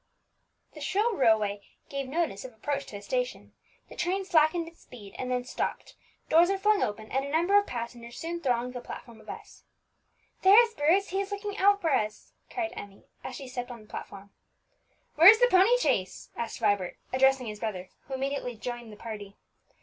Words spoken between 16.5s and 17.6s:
Vibert, addressing his